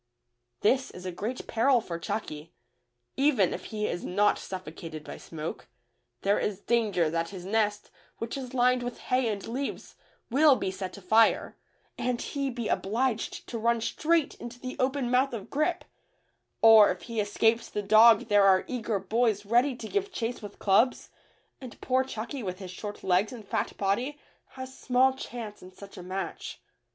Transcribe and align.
This 0.61 0.89
is 0.89 1.05
a 1.05 1.11
great 1.11 1.45
peril 1.45 1.79
for 1.79 1.99
Chucky,— 1.99 2.51
even 3.17 3.53
if 3.53 3.65
he 3.65 3.85
is 3.85 4.03
not 4.03 4.39
suffocated 4.39 5.03
by 5.03 5.17
smoke, 5.17 5.67
there 6.23 6.39
is 6.39 6.59
danger 6.59 7.07
that 7.11 7.29
his 7.29 7.45
nest, 7.45 7.91
which 8.17 8.35
is 8.35 8.55
lined 8.55 8.81
with 8.81 8.97
hay 8.97 9.27
and 9.27 9.47
leaves, 9.47 9.93
will 10.31 10.55
be 10.55 10.71
set 10.71 10.97
afire, 10.97 11.55
and 11.99 12.19
he 12.19 12.49
be 12.49 12.67
obliged 12.67 13.45
to 13.45 13.59
run 13.59 13.79
straight 13.79 14.33
into 14.39 14.59
the 14.59 14.75
open 14.79 15.11
mouth 15.11 15.33
of 15.33 15.51
Grip, 15.51 15.85
or 16.63 16.89
if 16.89 17.03
he 17.03 17.19
escapes 17.19 17.69
the 17.69 17.83
dog 17.83 18.21
there 18.21 18.43
are 18.45 18.65
eager 18.67 18.97
boys 18.97 19.45
ready 19.45 19.75
to 19.75 19.87
give 19.87 20.11
chase 20.11 20.41
with 20.41 20.57
clubs, 20.57 21.11
and 21.61 21.79
poor 21.79 22.03
Chucky 22.03 22.41
with 22.41 22.57
his 22.57 22.71
short 22.71 23.03
legs 23.03 23.31
and 23.31 23.47
fat 23.47 23.77
body 23.77 24.19
has 24.55 24.75
small 24.75 25.13
chance 25.13 25.61
in 25.61 25.71
such 25.71 25.95
a 25.95 26.01
match. 26.01 26.59